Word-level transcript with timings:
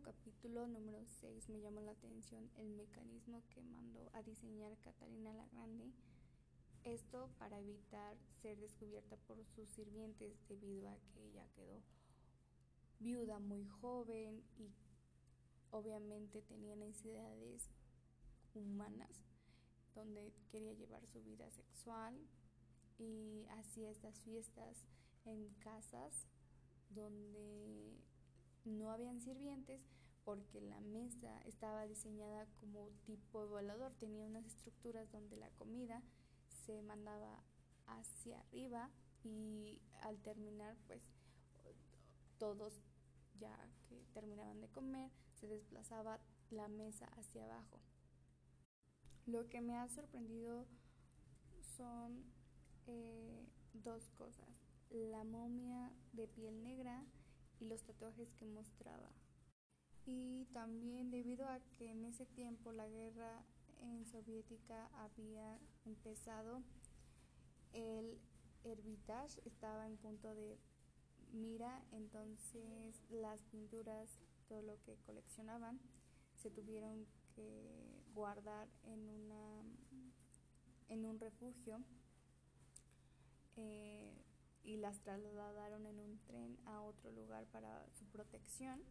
capítulo, 0.00 0.66
número 0.66 1.04
6, 1.06 1.48
me 1.48 1.60
llamó 1.60 1.80
la 1.80 1.92
atención 1.92 2.50
el 2.56 2.68
mecanismo 2.70 3.42
que 3.50 3.62
mandó 3.62 4.10
a 4.14 4.22
diseñar 4.22 4.76
Catalina 4.78 5.32
la 5.32 5.46
Grande. 5.48 5.92
Esto 6.84 7.30
para 7.38 7.58
evitar 7.58 8.16
ser 8.40 8.58
descubierta 8.58 9.16
por 9.26 9.44
sus 9.44 9.68
sirvientes 9.70 10.38
debido 10.48 10.88
a 10.88 10.98
que 10.98 11.24
ella 11.24 11.46
quedó 11.54 11.82
viuda 13.00 13.38
muy 13.38 13.66
joven 13.66 14.42
y 14.56 14.70
obviamente 15.70 16.42
tenía 16.42 16.76
necesidades 16.76 17.70
humanas 18.54 19.24
donde 19.94 20.32
quería 20.48 20.72
llevar 20.72 21.06
su 21.06 21.22
vida 21.22 21.50
sexual 21.50 22.14
y 22.98 23.46
hacía 23.58 23.90
estas 23.90 24.20
fiestas 24.20 24.84
en 25.24 25.48
casas 25.60 26.26
donde 26.90 28.07
no 28.88 28.94
habían 28.94 29.20
sirvientes 29.20 29.82
porque 30.24 30.62
la 30.62 30.80
mesa 30.80 31.42
estaba 31.44 31.86
diseñada 31.86 32.46
como 32.58 32.88
tipo 33.04 33.46
volador, 33.46 33.92
tenía 34.00 34.24
unas 34.24 34.46
estructuras 34.46 35.12
donde 35.12 35.36
la 35.36 35.50
comida 35.50 36.02
se 36.64 36.80
mandaba 36.80 37.44
hacia 37.86 38.40
arriba 38.40 38.90
y 39.24 39.78
al 40.00 40.18
terminar 40.22 40.74
pues 40.86 41.02
todos 42.38 42.80
ya 43.38 43.54
que 43.90 44.06
terminaban 44.14 44.58
de 44.62 44.68
comer 44.68 45.10
se 45.34 45.48
desplazaba 45.48 46.18
la 46.50 46.68
mesa 46.68 47.04
hacia 47.18 47.44
abajo. 47.44 47.78
Lo 49.26 49.50
que 49.50 49.60
me 49.60 49.76
ha 49.76 49.86
sorprendido 49.90 50.66
son 51.76 52.24
eh, 52.86 53.46
dos 53.74 54.08
cosas, 54.16 54.48
la 54.88 55.24
momia 55.24 55.92
de 56.14 56.26
piel 56.26 56.62
negra 56.62 57.04
y 57.60 57.66
los 57.66 57.82
tatuajes 57.82 58.32
que 58.34 58.46
mostraba. 58.46 59.10
Y 60.06 60.46
también 60.52 61.10
debido 61.10 61.46
a 61.46 61.60
que 61.76 61.90
en 61.90 62.04
ese 62.04 62.24
tiempo 62.26 62.72
la 62.72 62.88
guerra 62.88 63.44
en 63.80 64.06
soviética 64.06 64.88
había 64.94 65.58
empezado, 65.84 66.62
el 67.72 68.18
Hermitage 68.64 69.40
estaba 69.44 69.86
en 69.86 69.96
punto 69.96 70.34
de 70.34 70.58
mira, 71.32 71.82
entonces 71.92 73.02
las 73.10 73.42
pinturas, 73.44 74.20
todo 74.48 74.62
lo 74.62 74.80
que 74.82 74.96
coleccionaban, 75.04 75.78
se 76.34 76.50
tuvieron 76.50 77.06
que 77.34 78.02
guardar 78.14 78.68
en 78.84 79.08
una 79.08 79.62
en 80.88 81.04
un 81.04 81.20
refugio 81.20 81.82
eh, 83.56 84.27
y 84.68 84.76
las 84.76 85.00
trasladaron 85.00 85.86
en 85.86 85.98
un 85.98 86.18
tren 86.26 86.58
a 86.66 86.82
otro 86.82 87.10
lugar 87.10 87.46
para 87.46 87.88
su 87.94 88.04
protección. 88.04 88.82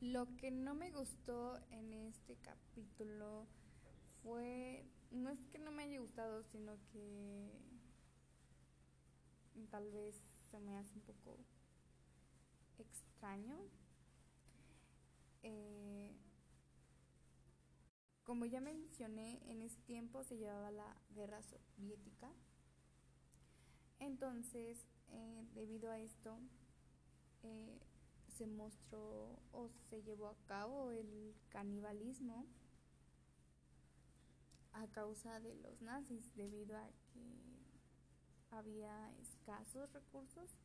Lo 0.00 0.36
que 0.36 0.50
no 0.50 0.74
me 0.74 0.90
gustó 0.90 1.58
en 1.70 1.94
este 1.94 2.36
capítulo 2.36 3.46
fue, 4.22 4.84
no 5.10 5.30
es 5.30 5.42
que 5.46 5.58
no 5.58 5.72
me 5.72 5.84
haya 5.84 5.98
gustado, 5.98 6.42
sino 6.42 6.76
que 6.92 7.50
tal 9.70 9.90
vez 9.92 10.22
se 10.50 10.60
me 10.60 10.76
hace 10.76 10.94
un 10.94 11.00
poco 11.00 11.38
extraño. 12.76 13.58
Eh, 15.42 16.14
como 18.24 18.44
ya 18.44 18.60
mencioné, 18.60 19.40
en 19.50 19.62
ese 19.62 19.80
tiempo 19.80 20.22
se 20.22 20.36
llevaba 20.36 20.70
la 20.70 21.00
guerra 21.14 21.40
soviética 21.42 22.30
entonces, 24.00 24.86
eh, 25.08 25.46
debido 25.54 25.90
a 25.90 25.98
esto, 25.98 26.38
eh, 27.42 27.80
se 28.28 28.46
mostró 28.46 29.40
o 29.52 29.68
se 29.90 30.02
llevó 30.02 30.28
a 30.28 30.36
cabo 30.46 30.90
el 30.90 31.34
canibalismo 31.48 32.46
a 34.72 34.86
causa 34.88 35.40
de 35.40 35.54
los 35.56 35.82
nazis, 35.82 36.32
debido 36.36 36.76
a 36.76 36.88
que 37.12 37.58
había 38.50 39.12
escasos 39.18 39.92
recursos 39.92 40.56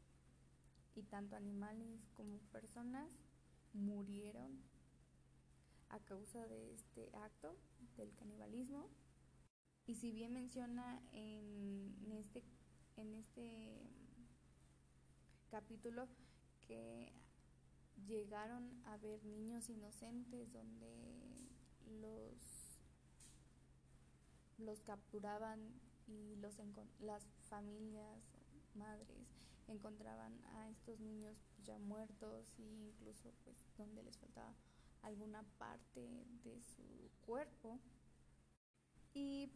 y 0.96 1.04
tanto 1.04 1.36
animales 1.36 2.08
como 2.14 2.38
personas 2.52 3.10
murieron 3.74 4.62
a 5.90 6.00
causa 6.00 6.48
de 6.48 6.74
este 6.74 7.10
acto 7.16 7.58
del 7.98 8.14
canibalismo. 8.16 8.90
Y 9.86 9.96
si 9.96 10.12
bien 10.12 10.34
menciona 10.34 11.02
en 11.12 12.12
este 12.12 12.44
en 12.98 13.14
este 13.16 13.82
capítulo 15.50 16.08
que 16.68 17.12
llegaron 18.08 18.82
a 18.86 18.98
ver 18.98 19.24
niños 19.26 19.70
inocentes 19.70 20.52
donde 20.52 21.50
los 22.02 22.80
los 24.58 24.82
capturaban 24.82 25.60
y 26.08 26.36
los 26.38 26.58
las 27.00 27.26
familias 27.50 28.22
madres 28.76 29.28
encontraban 29.68 30.34
a 30.56 30.70
estos 30.70 31.00
niños 31.00 31.38
ya 31.64 31.78
muertos 31.80 32.46
e 32.58 32.64
incluso 32.64 33.32
pues 33.44 33.56
donde 33.78 34.04
les 34.04 34.18
faltaba 34.18 34.54
alguna 35.02 35.44
parte 35.58 36.26
de 36.44 36.62
su 36.62 36.84
cuerpo 37.26 37.80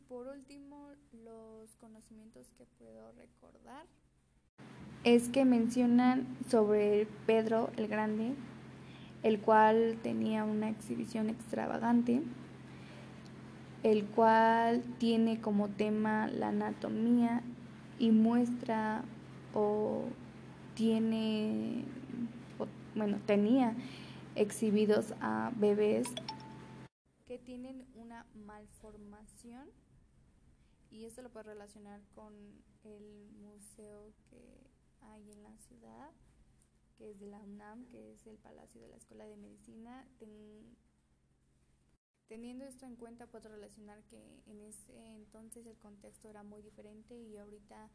por 0.08 0.28
último, 0.28 0.92
los 1.24 1.76
conocimientos 1.78 2.48
que 2.58 2.66
puedo 2.78 3.12
recordar 3.14 3.86
es 5.04 5.30
que 5.30 5.46
mencionan 5.46 6.28
sobre 6.50 7.08
Pedro 7.26 7.72
el 7.78 7.88
Grande, 7.88 8.34
el 9.24 9.40
cual 9.40 9.98
tenía 10.02 10.44
una 10.44 10.70
exhibición 10.70 11.30
extravagante, 11.30 12.22
el 13.84 14.06
cual 14.06 14.84
tiene 14.98 15.42
como 15.42 15.70
tema 15.70 16.28
la 16.28 16.50
anatomía 16.50 17.42
y 18.00 18.12
muestra 18.12 19.04
o 19.54 20.06
tiene, 20.76 21.84
bueno, 22.96 23.18
tenía 23.26 23.76
exhibidos 24.36 25.14
a 25.20 25.52
bebés 25.56 26.08
que 27.28 27.38
tienen 27.38 27.86
una 27.96 28.26
malformación 28.46 29.68
y 30.90 31.06
esto 31.06 31.22
lo 31.22 31.30
puedo 31.30 31.50
relacionar 31.50 32.02
con 32.16 32.34
el 32.84 33.30
museo 33.32 34.14
que 34.30 34.70
hay 35.02 35.32
en 35.32 35.44
la 35.44 35.56
ciudad, 35.58 36.12
que 36.98 37.12
es 37.12 37.20
de 37.20 37.28
la 37.28 37.40
UNAM, 37.40 37.86
que 37.88 38.12
es 38.12 38.26
el 38.28 38.38
Palacio 38.38 38.82
de 38.82 38.88
la 38.88 38.98
Escuela 38.98 39.26
de 39.26 39.38
Medicina. 39.38 40.08
teniendo 42.28 42.66
esto 42.66 42.86
en 42.86 42.96
cuenta, 42.96 43.28
puedo 43.28 43.50
relacionar 43.50 44.04
que 44.04 44.42
en 44.48 44.60
ese 44.62 45.16
entonces 45.16 45.66
el 45.66 45.78
contexto 45.78 46.28
era 46.28 46.44
muy 46.44 46.62
diferente 46.62 47.18
y 47.18 47.38
ahorita 47.38 47.90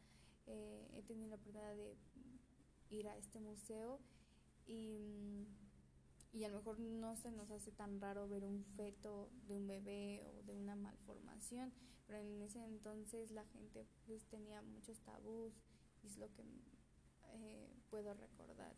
eh, 0.47 0.89
he 0.93 1.03
tenido 1.03 1.29
la 1.29 1.35
oportunidad 1.35 1.75
de 1.75 1.95
ir 2.89 3.07
a 3.07 3.17
este 3.17 3.39
museo 3.39 3.99
y 4.65 5.47
y 6.33 6.43
a 6.45 6.49
lo 6.49 6.57
mejor 6.57 6.79
no 6.79 7.15
se 7.15 7.31
nos 7.31 7.51
hace 7.51 7.71
tan 7.71 8.01
raro 8.01 8.27
ver 8.27 8.43
un 8.43 8.65
feto 8.75 9.29
de 9.47 9.55
un 9.55 9.67
bebé 9.67 10.23
o 10.25 10.41
de 10.43 10.55
una 10.55 10.75
malformación, 10.75 11.71
pero 12.05 12.19
en 12.19 12.41
ese 12.41 12.63
entonces 12.63 13.31
la 13.31 13.45
gente 13.45 13.85
pues 14.05 14.25
tenía 14.25 14.61
muchos 14.61 14.99
tabús 15.01 15.53
y 16.01 16.07
es 16.07 16.17
lo 16.17 16.31
que 16.33 16.43
eh, 17.33 17.73
puedo 17.89 18.13
recordar. 18.13 18.75